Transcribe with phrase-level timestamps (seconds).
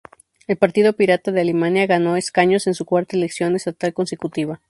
[0.47, 4.59] El Partido Pirata de Alemania, ganó escaños en su cuarta elección estatal consecutiva.